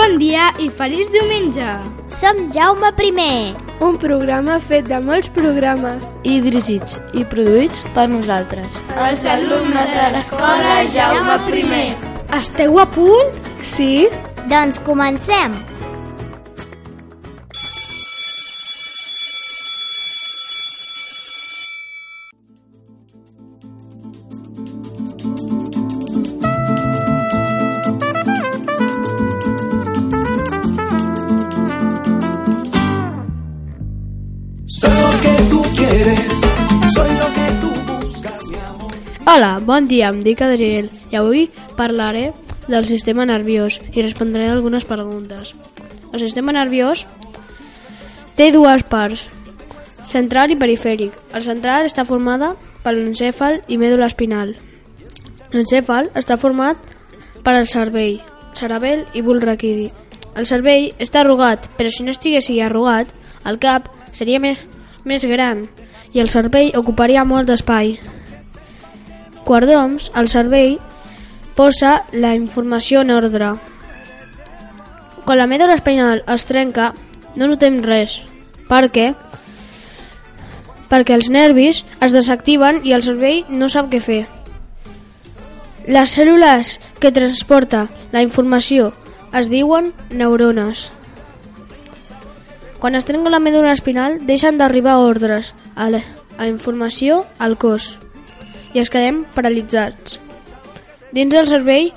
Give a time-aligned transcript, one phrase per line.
[0.00, 1.72] Bon dia i feliç diumenge!
[2.08, 3.52] Som Jaume I.
[3.84, 6.06] Un programa fet de molts programes.
[6.24, 8.80] I dirigits i produïts per nosaltres.
[8.96, 11.82] Els alumnes de l'escola Jaume I.
[12.38, 13.44] Esteu a punt?
[13.60, 14.08] Sí?
[14.48, 15.69] Doncs comencem!
[39.66, 42.30] Bon dia, em dic Adriel i avui parlaré
[42.68, 45.54] del sistema nerviós i respondré algunes preguntes.
[46.12, 47.06] El sistema nerviós
[48.36, 49.26] té dues parts,
[50.04, 51.14] central i perifèric.
[51.34, 52.54] El central està formada
[52.84, 54.54] per l'encèfal i mèdula espinal.
[55.52, 56.78] L'encèfal està format
[57.44, 58.20] per el cervell,
[58.54, 59.90] cerebel i bulb raquidi.
[60.38, 63.10] El cervell està arrugat, però si no estiguessi arrugat,
[63.44, 64.62] el cap seria més,
[65.04, 65.66] més gran
[66.12, 67.98] i el cervell ocuparia molt d'espai.
[69.44, 70.78] Quardoms, el cervell
[71.56, 73.54] posa la informació en ordre.
[75.24, 76.92] Quan la mèdula espinal es trenca,
[77.36, 78.20] no notem res.
[78.68, 79.10] Per què?
[80.90, 84.22] Perquè els nervis es desactiven i el cervell no sap què fer.
[85.90, 88.90] Les cèl·lules que transporta la informació
[89.36, 90.90] es diuen neurones.
[92.80, 96.00] Quan es trenca la mèdula espinal, deixen d'arribar ordres a la,
[96.38, 97.96] a la informació al cos
[98.74, 100.18] i es quedem paralitzats.
[101.12, 101.90] Dins del cervell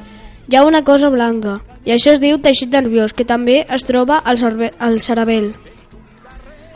[0.48, 4.18] hi ha una cosa blanca i això es diu teixit nerviós que també es troba
[4.18, 4.40] al,
[4.80, 5.54] al cerebel.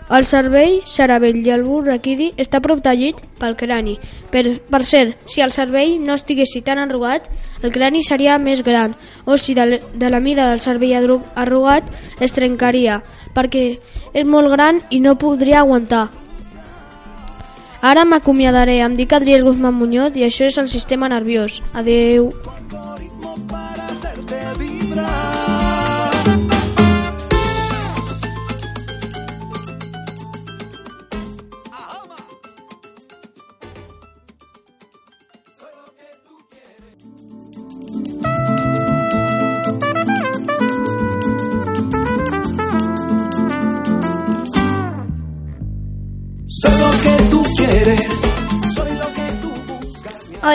[0.07, 3.97] El cervell, cerebell i el bulb raquidi està protegit pel crani.
[4.31, 7.27] Per, per cert, si el cervell no estiguessi tan arrugat,
[7.59, 8.95] el crani seria més gran,
[9.25, 11.91] o si de, de la mida del cervell arrugat
[12.23, 13.01] es trencaria,
[13.35, 13.65] perquè
[14.13, 16.07] és molt gran i no podria aguantar.
[17.87, 21.61] Ara m'acomiadaré, em dic Adriel Guzmán Muñoz i això és el sistema nerviós.
[21.71, 22.33] Adeu.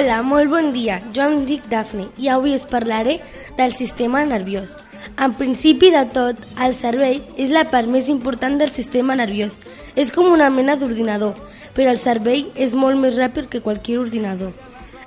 [0.02, 0.96] Hola, molt bon dia.
[1.14, 3.20] Jo em dic Dafne i avui us parlaré
[3.54, 4.72] del sistema nerviós.
[5.14, 9.60] En principi de tot, el cervell és la part més important del sistema nerviós.
[9.94, 11.38] És com una mena d'ordinador,
[11.78, 14.50] però el cervell és molt més ràpid que qualsevol ordinador.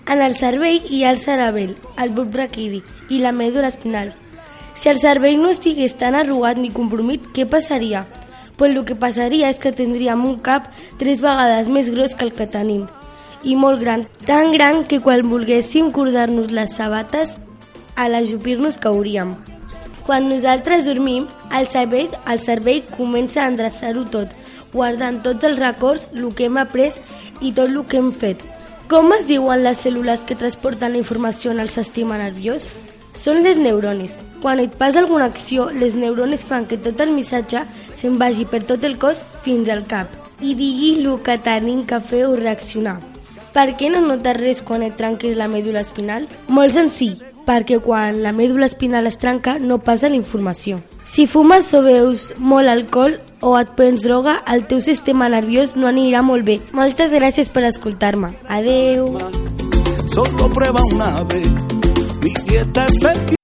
[0.07, 2.79] En el cervell hi ha el cerebel, el bulb raquidi
[3.09, 4.15] i la mèdula espinal.
[4.79, 8.07] Si el cervell no estigués tan arrugat ni compromit, què passaria?
[8.55, 12.31] Pues el que passaria és que tindríem un cap tres vegades més gros que el
[12.31, 12.87] que tenim
[13.45, 17.35] i molt gran, tan gran que quan volguéssim cordar-nos les sabates,
[17.95, 19.35] a l'ajupir-nos cauríem.
[20.05, 24.33] Quan nosaltres dormim, el cervell, el cervell comença a endreçar-ho tot,
[24.73, 26.99] guardant tots els records, el que hem après
[27.41, 28.43] i tot el que hem fet.
[28.89, 32.67] Com es diuen les cèl·lules que transporten la informació en el sistema nerviós?
[33.17, 34.19] Són les neurones.
[34.43, 37.63] Quan et passa alguna acció, les neurones fan que tot el missatge
[37.95, 42.01] se'n vagi per tot el cos fins al cap i digui el que tenim que
[42.03, 42.99] fer o reaccionar.
[43.55, 46.25] Per què no notes res quan et trenques la mèdula espinal?
[46.51, 50.81] Molt senzill, perquè quan la mèdula espinal es trenca no passa la informació.
[51.07, 55.87] Si fumes o beus molt alcohol o et prens droga, el teu sistema nerviós no
[55.87, 56.59] anirà molt bé.
[56.75, 58.33] Moltes gràcies per escoltar-me.
[58.51, 59.07] Adeu.
[60.11, 61.47] Solo prueba una vez.
[62.25, 63.35] Mi dieta es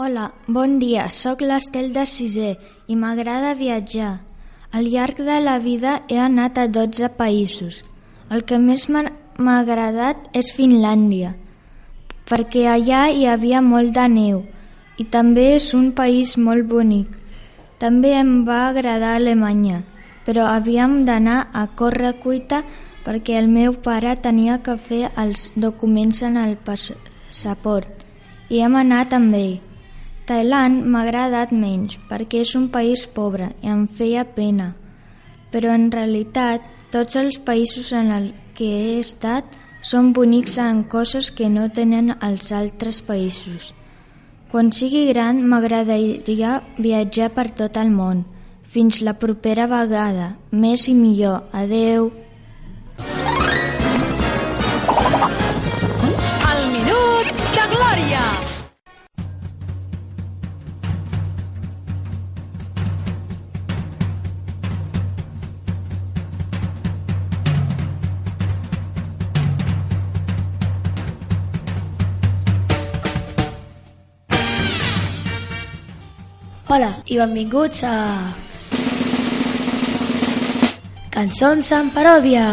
[0.00, 1.08] Hola, bon dia.
[1.10, 2.52] Soc l'Estel de Sisè
[2.86, 4.12] i m'agrada viatjar.
[4.70, 7.80] Al llarg de la vida he anat a 12 països.
[8.30, 11.32] El que més m'ha agradat és Finlàndia,
[12.30, 14.44] perquè allà hi havia molt de neu
[15.02, 17.10] i també és un país molt bonic.
[17.82, 19.82] També em va agradar Alemanya,
[20.22, 22.62] però havíem d'anar a córrer cuita
[23.02, 28.06] perquè el meu pare tenia que fer els documents en el passaport
[28.48, 29.56] i hem anat amb ell.
[30.28, 34.74] Thailand m'ha agradat menys perquè és un país pobre i em feia pena.
[35.48, 38.26] Però en realitat tots els països en el
[38.58, 43.72] que he estat són bonics en coses que no tenen els altres països.
[44.52, 48.26] Quan sigui gran m'agradaria viatjar per tot el món.
[48.68, 50.34] Fins la propera vegada.
[50.52, 51.48] Més i millor.
[51.56, 52.10] Adeu.
[76.78, 77.92] Hola i benvinguts a...
[81.10, 82.44] Cançons en paròdia.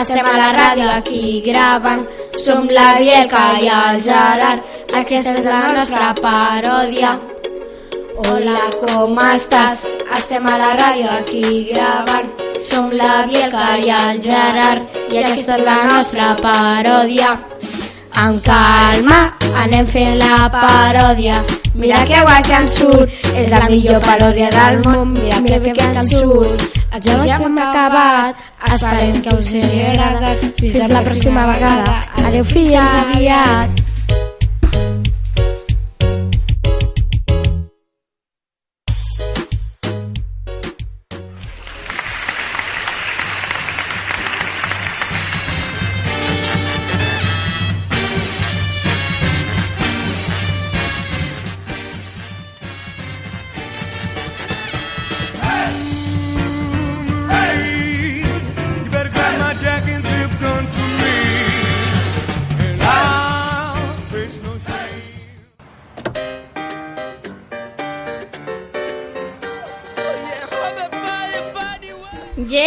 [0.00, 2.06] Estem a la ràdio aquí gravant.
[2.44, 4.64] Som la Bielka i el Gerard.
[5.00, 7.10] Aquesta és la nostra paròdia.
[8.24, 9.84] Hola, com estàs?
[10.16, 12.32] Estem a la ràdio aquí gravant.
[12.64, 14.98] Som la Bielka i el Gerard.
[15.12, 17.36] I aquesta és la nostra paròdia.
[18.22, 19.20] Amb calma
[19.64, 21.42] anem fent la paròdia.
[21.74, 25.18] Mira que guai que ens surt, és la millor paròdia del món.
[25.20, 26.81] Mira que bé que ens surt.
[26.92, 30.44] El joc ja hem acabat, esperem que us hagi agradat.
[30.60, 31.96] Fins la pròxima vegada.
[32.26, 33.81] Adeu, fins aviat.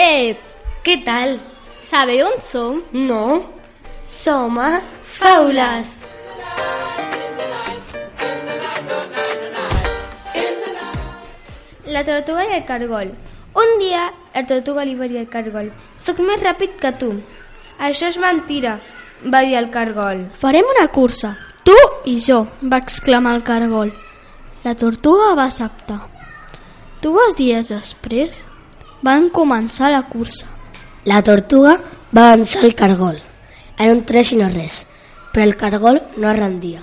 [0.05, 0.37] Jep,
[0.83, 1.41] ¿Qué tal?
[1.79, 2.83] ¿sabe on som?
[2.91, 3.49] No.
[4.03, 6.03] Som a Faules.
[11.87, 13.15] La tortuga i el cargol.
[13.55, 17.11] Un dia, la tortuga li va dir al cargol «Soc més ràpid que tu».
[17.79, 18.77] «Això és mentira»,
[19.25, 20.27] va dir el cargol.
[20.37, 21.33] Farem una cursa,
[21.65, 23.95] tu i jo, va exclamar el cargol.
[24.63, 26.03] La tortuga va acceptar.
[27.01, 28.45] Dues dies després
[29.05, 30.47] van començar la cursa.
[31.05, 31.75] La tortuga
[32.15, 33.19] va avançar el cargol.
[33.77, 34.79] En un tres i no res,
[35.33, 36.81] però el cargol no es rendia.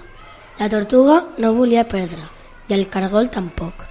[0.61, 2.23] La tortuga no volia perdre,
[2.69, 3.89] i el cargol tampoc.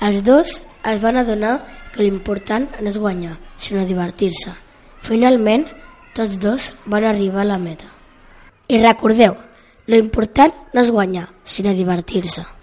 [0.00, 0.56] Els dos
[0.88, 1.58] es van adonar
[1.92, 4.54] que l'important no és guanyar, sinó divertir-se.
[4.96, 5.68] Finalment,
[6.16, 7.92] tots dos van arribar a la meta.
[8.72, 9.36] I recordeu,
[9.86, 12.55] lo important no és guanyar, sinó divertir-se.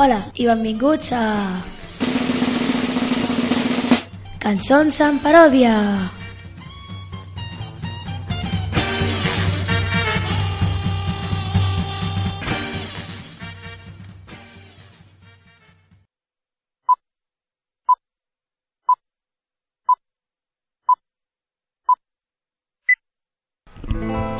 [0.00, 1.24] Hola i benvinguts a...
[4.40, 5.74] Cançons en paròdia.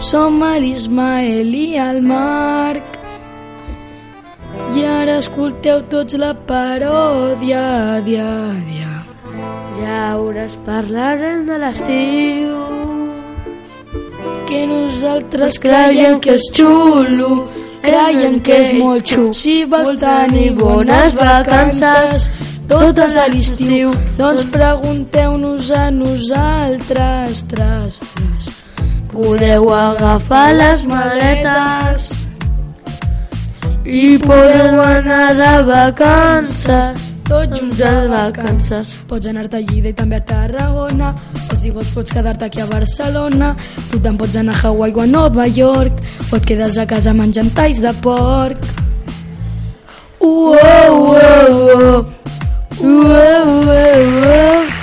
[0.00, 2.99] Som l'Ismael i el Marc
[4.80, 7.64] i ara escolteu tots la paròdia,
[8.06, 8.28] dia,
[8.68, 8.92] dia.
[9.80, 12.54] Llaures parlaren de l'estiu
[14.48, 17.30] Que nosaltres creiem que és xulo,
[17.84, 19.34] creiem que és molt xulo.
[19.42, 22.30] Si vols tenir bones vacances,
[22.70, 28.50] totes a l'estiu, doncs pregunteu-nos a nosaltres, tras, tras.
[29.14, 32.19] Podeu agafar les maletes
[33.90, 38.88] i podeu anar de vacances tots junts de a vacances.
[39.06, 41.12] Pots anar-te a Lleida i també a Tarragona,
[41.46, 43.52] o si vols pots quedar-te aquí a Barcelona,
[43.90, 47.14] tu te'n pots anar a Hawaii o a Nova York, o et quedes a casa
[47.14, 48.66] menjant talls de porc.
[50.20, 52.04] Uh, oh, uh, oh.
[52.80, 54.79] Uh, oh,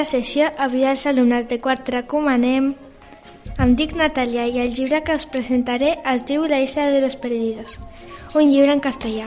[0.00, 0.48] la sessió.
[0.56, 2.72] Avui els alumnes de quart recomanem.
[3.60, 7.16] Em dic Natalia i el llibre que us presentaré es diu La isla de los
[7.16, 7.78] perdidos,
[8.34, 9.26] un llibre en castellà.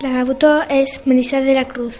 [0.00, 1.98] L'autor és Melissa de la Cruz.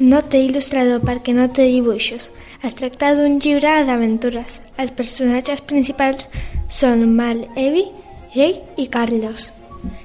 [0.00, 2.32] No té il·lustrador perquè no té dibuixos.
[2.66, 4.58] Es tracta d'un llibre d'aventures.
[4.76, 6.26] Els personatges principals
[6.68, 7.86] són Mal, Evi,
[8.34, 9.52] Jay i Carlos.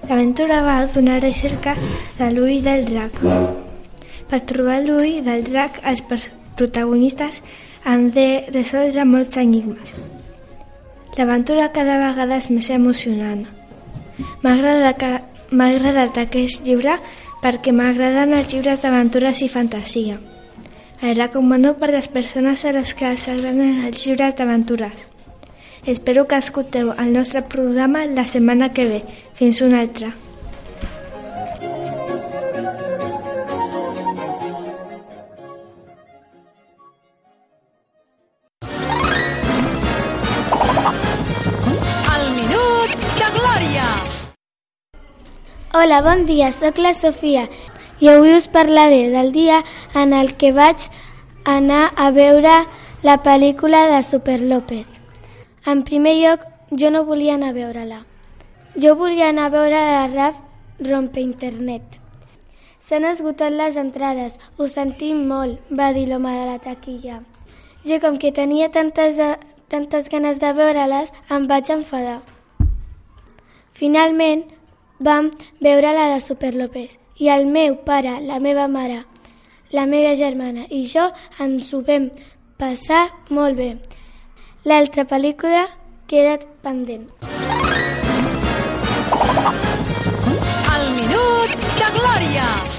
[0.06, 1.74] L'aventura va donar de cerca
[2.20, 3.18] de l'ull del drac.
[4.30, 6.06] Per trobar l'ull del drac, els
[6.62, 7.42] protagonistes
[7.84, 9.96] han de resoldre molts enigmes.
[11.18, 13.44] L'aventura cada vegada és més emocionant.
[14.46, 16.96] M'ha agradat aquest llibre
[17.42, 20.20] perquè m'agraden els llibres d'aventures i fantasia.
[21.02, 25.08] El recomano per les persones a les que els agraden els llibres d'aventures.
[25.90, 29.02] Espero que escolteu el nostre programa la setmana que ve.
[29.34, 30.14] Fins una altra.
[45.82, 47.48] Hola, bon dia, sóc la Sofia
[48.04, 49.64] i avui us parlaré del dia
[49.98, 50.84] en el que vaig
[51.54, 52.52] anar a veure
[53.02, 54.86] la pel·lícula de Super López.
[55.66, 56.46] En primer lloc,
[56.84, 58.04] jo no volia anar a veure-la.
[58.78, 60.38] Jo volia anar a veure la RAF
[60.92, 61.98] Rompe Internet.
[62.78, 67.24] S'han esgotat les entrades, ho sentim molt, va dir l'home de la taquilla.
[67.90, 69.18] Jo, com que tenia tantes,
[69.68, 72.20] tantes ganes de veure-les, em vaig enfadar.
[73.74, 74.46] Finalment,
[75.02, 79.04] vam veure la de Super López i el meu pare, la meva mare,
[79.72, 82.10] la meva germana i jo ens ho vam
[82.62, 83.72] passar molt bé.
[84.66, 85.68] L'altra pel·lícula
[86.08, 87.08] queda pendent.
[90.76, 92.71] El Minut de Glòria.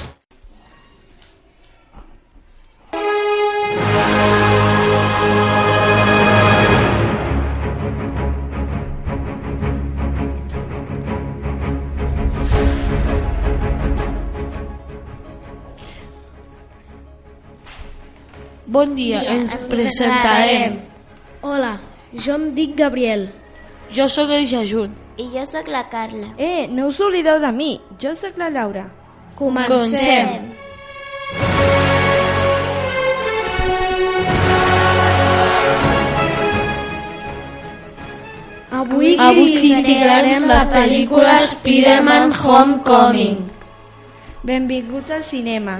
[18.73, 20.79] Bon dia, Dia, ens ens presentarem.
[21.45, 21.75] Hola,
[22.17, 23.27] jo em dic Gabriel.
[23.93, 24.95] Jo sóc el Jajun.
[25.21, 26.31] I jo sóc la Carla.
[26.41, 27.75] Eh, no us oblideu de mi.
[28.01, 28.87] Jo sóc la Laura.
[29.37, 30.49] Comencem.
[38.73, 43.43] Avui, Avui criticarem la pel·lícula Spider-Man Homecoming.
[44.49, 45.77] Benvinguts al cinema.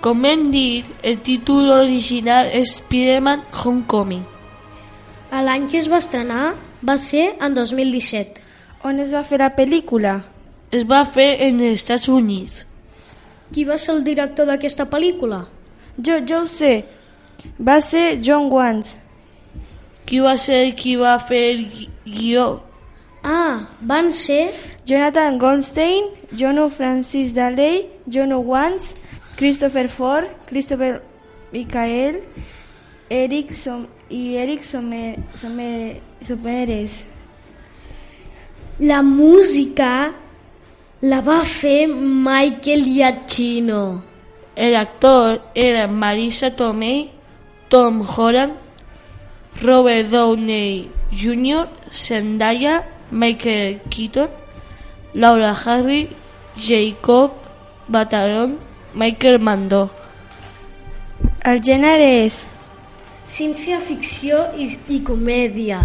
[0.00, 4.22] Com hem dit, el títol original és Spider-Man Homecoming.
[5.32, 6.52] L'any que es va estrenar
[6.86, 8.40] va ser en 2017.
[8.86, 10.20] On es va fer la pel·lícula?
[10.70, 12.62] Es va fer en els Estats Units.
[13.52, 15.42] Qui va ser el director d'aquesta pel·lícula?
[15.98, 16.84] Jo, jo ho sé.
[17.58, 18.94] Va ser John Wans.
[20.06, 22.46] Qui va ser qui va fer el gui- guió?
[23.24, 24.52] Ah, van ser...
[24.88, 28.94] Jonathan Goldstein, Jono Francis Daley, Jono Wans,
[29.38, 31.00] Christopher Ford, Christopher
[31.52, 32.22] Michael,
[33.08, 37.04] Eric Som i Eric Somer, Somer, Someres.
[38.80, 40.12] La música
[41.00, 41.44] la va
[41.88, 44.02] Michael Giacchino.
[44.56, 47.12] El actor era Marisa Tomei,
[47.68, 48.54] Tom Holland,
[49.62, 54.30] Robert Downey Jr., Zendaya, Michael Keaton,
[55.14, 56.08] Laura Harry,
[56.56, 57.30] Jacob
[57.86, 58.58] Batalon,
[58.94, 59.88] Michael Mandó.
[61.44, 62.46] El gènere és
[63.28, 65.82] Ciència-ficció i, i comèdia.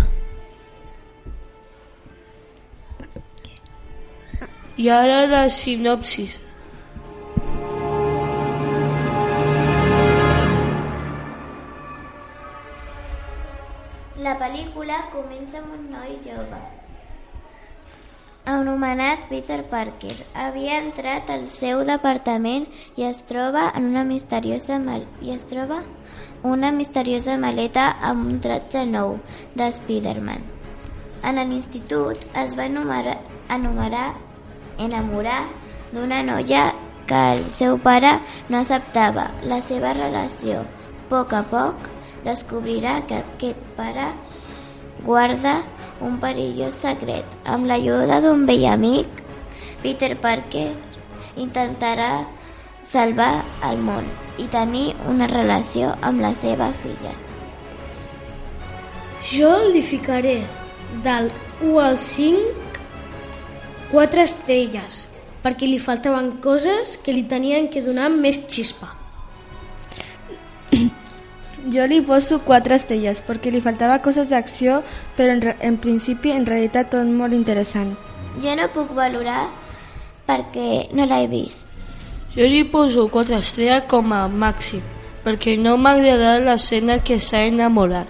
[4.79, 6.39] I ara la sinopsis.
[14.23, 16.63] La pel·lícula comença amb un noi jove
[18.63, 20.15] anomenat Peter Parker.
[20.33, 22.65] Havia entrat al seu departament
[22.95, 25.83] i es troba en una misteriosa mal i es troba
[26.43, 29.17] una misteriosa maleta amb un tratge nou
[29.55, 30.43] de Spider-Man.
[31.23, 33.19] En l'institut es va enumerar,
[33.51, 34.09] enumerar
[34.77, 35.43] enamorar
[35.91, 36.73] d'una noia
[37.07, 38.15] que el seu pare
[38.49, 40.63] no acceptava la seva relació.
[40.63, 41.89] A poc a poc
[42.25, 44.07] descobrirà que aquest pare
[45.05, 45.61] guarda
[46.01, 47.25] un perillós secret.
[47.45, 49.07] Amb l'ajuda d'un vell amic,
[49.83, 50.71] Peter Parker
[51.39, 52.25] intentarà
[52.83, 54.07] salvar el món
[54.39, 57.13] i tenir una relació amb la seva filla.
[59.31, 60.41] Jo li ficaré
[61.05, 62.63] del 1 al 5
[63.93, 65.05] quatre estrelles,
[65.43, 69.02] perquè li faltaven coses que li tenien que donar més xispa.
[71.73, 74.81] Jo li poso quatre estrelles perquè li faltava coses d'acció,
[75.17, 77.95] però en, en principi en realitat tot molt interessant.
[78.43, 79.47] Jo no puc valorar
[80.27, 81.69] perquè no l'he vist.
[82.33, 84.81] Jo li poso 4 estrelles com a màxim,
[85.25, 88.09] perquè no m'ha agradat l'escena que s'ha enamorat.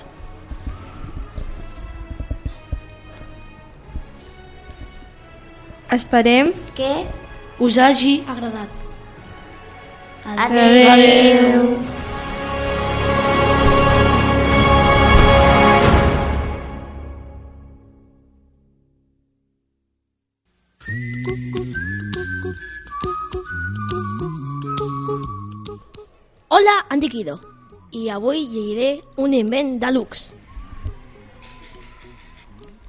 [5.94, 6.94] Esperem Què?
[7.62, 8.80] Us hagi agradat.
[10.26, 10.90] Adéu.
[10.90, 11.68] Adéu.
[11.68, 11.93] Hola,
[27.10, 27.40] Guido
[27.94, 30.32] i avui llegiré un invent de lux.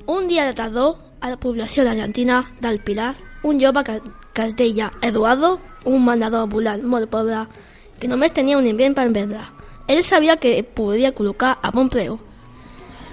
[0.06, 4.00] Un dia de tardor, a la població argentina del Pilar, un jove que,
[4.33, 7.47] que es deia Eduardo, un mandador ambulant molt pobre,
[8.00, 9.40] que només tenia un invent per vendre.
[9.88, 12.18] Ell sabia que podia col·locar a bon preu.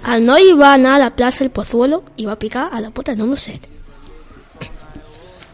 [0.08, 3.14] El noi va anar a la plaça El Pozuelo i va picar a la porta
[3.14, 3.68] d'un osset.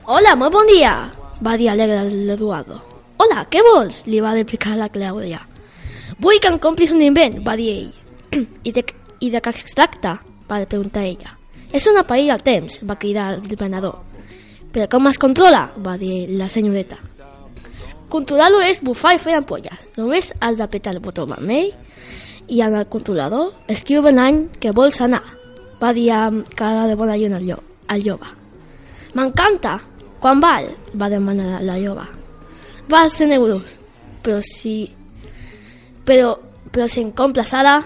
[0.07, 1.11] Hola, molt bon dia,
[1.43, 2.98] va dir alegre l'Eduardo.
[3.18, 4.04] Hola, què vols?
[4.06, 5.40] li va replicar la Clàudia.
[6.22, 7.88] Vull que em compris un invent, va dir ell.
[8.69, 8.84] I de,
[9.19, 10.21] i de què es tracta?
[10.47, 11.32] va preguntar ella.
[11.75, 13.97] És una paella al temps, va cridar el venedor.
[14.71, 15.64] Però com es controla?
[15.82, 17.00] va dir la senyoreta.
[18.08, 19.82] Controlar-lo és bufar i fer ampolles.
[19.99, 21.73] Només has d'apretar el botó vermell
[22.47, 25.25] i en el controlador escriure l'any que vols anar,
[25.82, 27.58] va dir amb cara de bona lluna el, llo
[27.90, 28.30] el jove.
[29.19, 29.80] M'encanta!
[30.23, 30.71] Quan val?
[30.95, 32.06] va demanar la jove.
[32.88, 33.78] Val 100 euros,
[34.22, 34.88] però si...
[36.04, 36.38] Però,
[36.72, 37.82] però si em compres ara,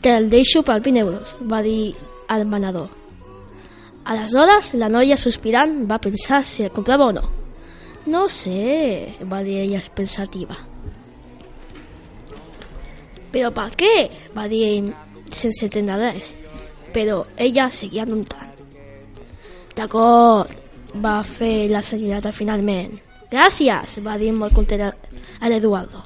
[0.00, 1.92] te'l deixo per 20 euros, va dir
[2.32, 2.88] el venedor.
[4.10, 7.26] Aleshores, la noia sospirant va pensar si el comprava o no.
[8.06, 10.56] No sé, va dir ella pensativa.
[13.30, 13.94] Però per què?
[14.34, 14.88] va dir ell
[15.30, 16.32] sense entendre res.
[16.94, 18.56] Però ella seguia notant.
[19.76, 20.50] D'acord,
[20.96, 23.09] va fer la senyoreta finalment.
[23.30, 26.02] Gràcies, va dir molt content a l'Eduardo.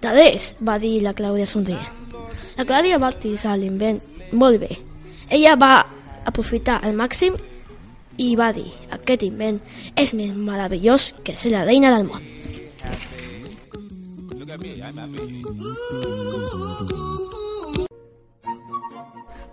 [0.00, 1.82] De res, va dir la Clàudia somrient.
[2.56, 3.98] La Clàudia va utilitzar l'invent
[4.32, 4.76] molt bé.
[5.28, 5.72] Ella va
[6.30, 7.34] aprofitar al màxim
[8.20, 9.58] i va dir aquest invent
[9.98, 12.22] és més meravellós que ser la reina del món.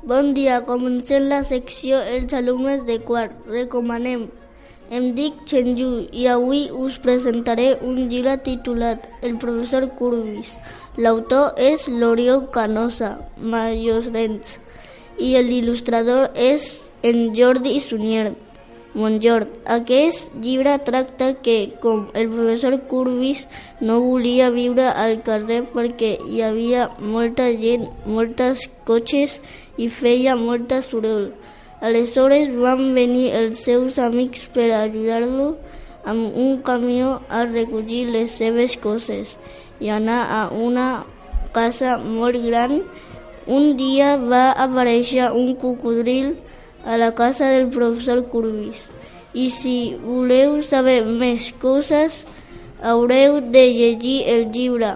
[0.08, 3.48] Bon dia, comencem la secció Els alumnes de quart.
[3.52, 4.30] Recomanem.
[4.90, 10.54] Em dic Chenju i avui us presentaré un llibre titulat El professor Curbis.
[10.96, 14.54] L'autor és l'Oriol Canosa Mayorens
[15.20, 16.70] i l'il·lustrador és
[17.04, 18.30] en Jordi Sunier
[18.96, 19.52] Montjord.
[19.76, 23.44] Aquest llibre tracta que, com el professor Curbis
[23.82, 29.42] no volia viure al carrer perquè hi havia molta gent, moltes cotxes
[29.76, 31.34] i feia molta soroll.
[31.80, 35.52] Aleshores van venir els seus amics per ajudar-lo
[36.10, 39.36] amb un camió a recollir les seves coses
[39.80, 41.06] i anar a una
[41.54, 42.82] casa molt gran.
[43.46, 46.34] Un dia va aparèixer un cocodril
[46.84, 48.90] a la casa del professor Curbis.
[49.38, 52.24] I si voleu saber més coses,
[52.82, 54.96] haureu de llegir el llibre.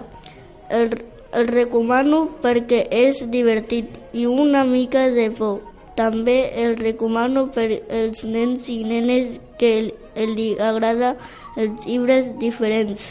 [0.68, 0.98] El,
[1.30, 5.71] el recomano perquè és divertit i una mica de por.
[5.96, 9.72] També el recomano per als nens i nenes que
[10.16, 11.16] li agrada
[11.56, 13.10] els llibres diferents.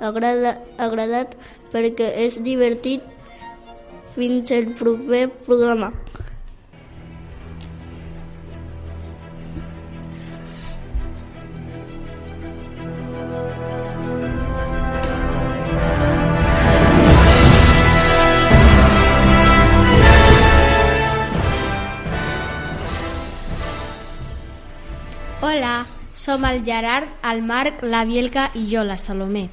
[0.00, 1.34] Agrada, agradat
[1.72, 3.02] perquè és divertit.
[4.16, 5.90] Fins el proper programa.
[26.16, 29.50] Som el Gerard, el Marc, la Bielka i jo, la Salomé.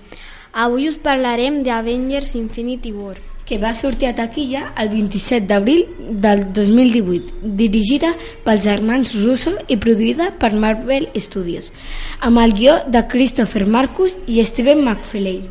[0.53, 3.19] Avui us parlarem d'Avengers Infinity War.
[3.45, 5.81] que va sortir a taquilla el 27 d'abril
[6.23, 8.13] del 2018, dirigida
[8.45, 11.73] pels germans Russo i produïda per Marvel Studios,
[12.21, 15.41] amb el guió de Christopher Marcus i Steven McFeely.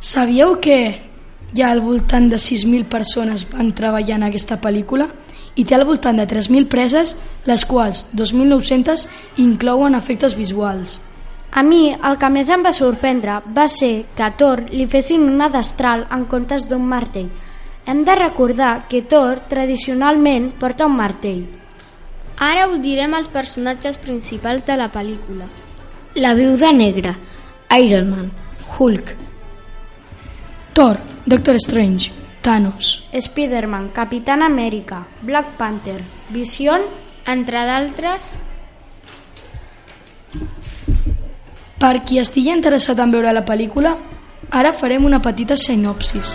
[0.00, 0.78] Sabíeu que
[1.62, 5.08] ha al voltant de 6.000 persones van treballar en aquesta pel·lícula
[5.58, 7.16] i té al voltant de 3.000 preses,
[7.48, 9.06] les quals 2.900
[9.42, 11.00] inclouen efectes visuals.
[11.50, 15.24] A mi el que més em va sorprendre va ser que a Thor li fessin
[15.26, 17.30] una destral en comptes d'un martell.
[17.88, 21.46] Hem de recordar que Thor tradicionalment porta un martell.
[22.38, 25.48] Ara us direm els personatges principals de la pel·lícula.
[26.14, 27.16] La viuda negra,
[27.80, 28.30] Iron Man,
[28.76, 29.16] Hulk,
[30.74, 36.82] Thor, Doctor Strange, Thanos, Spider-Man, Capitán Amèrica, Black Panther, Vision,
[37.26, 38.28] entre d'altres...
[41.78, 43.92] Per qui estigui interessat en veure la pel·lícula,
[44.50, 46.32] ara farem una petita sinopsis.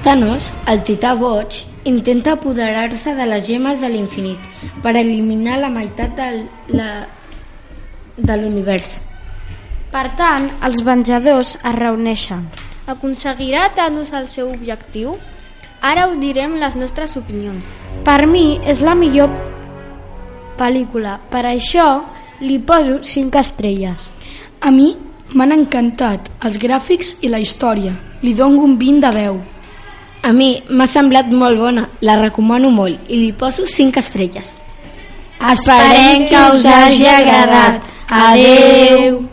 [0.00, 4.40] Thanos, el tità boig, intenta apoderar-se de les gemes de l'infinit
[4.80, 6.88] per eliminar la meitat del, la,
[8.18, 8.98] de l'univers.
[9.92, 12.44] Per tant, els Venjadors es reuneixen.
[12.88, 15.16] Aconseguirà Thanos el seu objectiu?
[15.80, 17.64] Ara us direm les nostres opinions.
[18.04, 19.30] Per mi és la millor
[20.58, 21.88] pel·lícula, per això
[22.40, 24.08] li poso 5 estrelles.
[24.60, 24.90] A mi
[25.34, 27.94] m'han encantat els gràfics i la història.
[28.22, 29.38] Li dono un 20 de 10.
[30.26, 34.56] A mi m'ha semblat molt bona, la recomano molt i li poso 5 estrelles.
[35.38, 37.86] Esperem que us hagi agradat.
[38.10, 39.28] Adeu.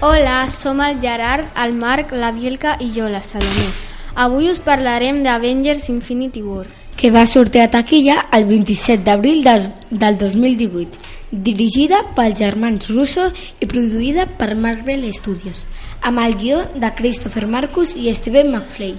[0.00, 3.70] Hola, som el Gerard, el Marc, la Bielka i jo, la Salomé.
[4.16, 6.66] Avui us parlarem d'Avengers Infinity War.
[6.96, 10.98] Que va sortir a taquilla el 27 d'abril del, del 2018,
[11.30, 13.30] dirigida pels germans Russo
[13.60, 15.64] i produïda per Marvel Studios,
[16.02, 18.94] amb el guió de Christopher Marcus i Steven McFly.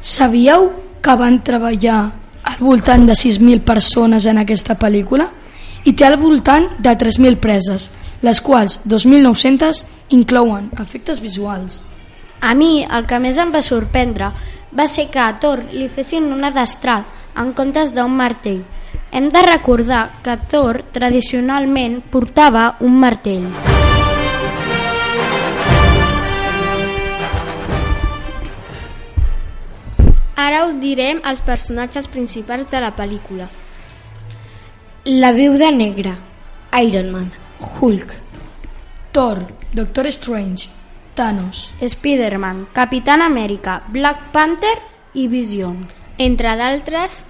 [0.00, 0.70] Sabíeu
[1.02, 2.00] que van treballar
[2.42, 5.28] al voltant de 6.000 persones en aquesta pel·lícula?
[5.84, 7.90] I té al voltant de 3.000 preses,
[8.22, 9.82] les quals 2.900
[10.14, 11.82] inclouen efectes visuals.
[12.42, 14.32] A mi el que més em va sorprendre
[14.78, 17.04] va ser que a Thor li fessin una destral
[17.38, 18.64] en comptes d'un martell.
[19.14, 23.46] Hem de recordar que Thor tradicionalment portava un martell.
[30.34, 33.46] Ara us direm els personatges principals de la pel·lícula.
[35.06, 36.18] La viuda negra,
[36.82, 37.32] Iron Man,
[37.78, 38.14] Hulk,
[39.12, 40.81] Thor, Doctor Strange,
[41.14, 44.78] Thanos, Spider-Man, Capitán Amèrica, Black Panther
[45.14, 45.86] i Vision.
[46.18, 47.24] Entre d'altres,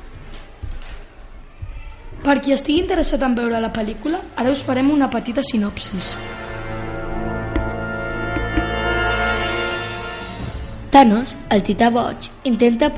[2.23, 6.13] Per qui estigui interessat en veure la pel·lícula, ara us farem una petita sinopsis.
[10.93, 12.91] Thanos, el tità boig, intenta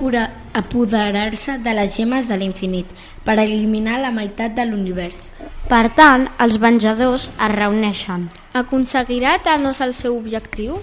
[0.59, 2.89] apoderar-se de les gemes de l'infinit
[3.23, 5.29] per eliminar la meitat de l'univers.
[5.71, 8.27] Per tant, els Venjadors es reuneixen.
[8.53, 10.81] aconseguirà Thanos el seu objectiu?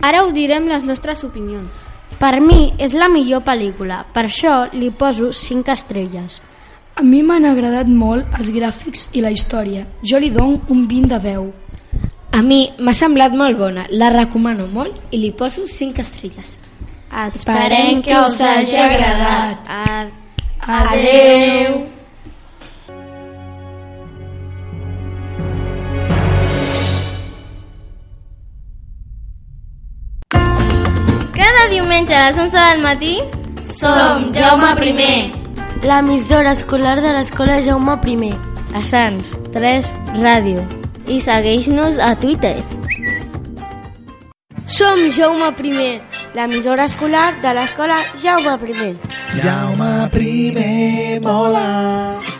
[0.00, 1.74] Ara us direm les nostres opinions.
[2.20, 6.40] Per mi és la millor pel·lícula, per això li poso 5 estrelles.
[6.94, 9.88] A mi m'han agradat molt els gràfics i la història.
[10.04, 11.63] Jo li dono un 20 de 10.
[12.34, 16.56] A mi m'ha semblat molt bona, la recomano molt i li poso 5 estrelles.
[17.26, 19.60] Esperem que us hagi agradat.
[19.70, 20.08] Ad...
[20.66, 21.76] Adeu.
[31.38, 33.16] Cada diumenge a les 11 del matí
[33.78, 35.18] Som Jaume I.
[35.86, 38.38] L'emissora escolar de l'escola Jaume I.
[38.74, 40.83] A Sants 3 Ràdio.
[41.06, 42.56] I segueix-nos a Twitter.
[44.64, 46.00] Som Jaume I,
[46.34, 48.94] l'emissora escolar de l'escola Jaume I.
[49.42, 52.33] Jaume primer mola.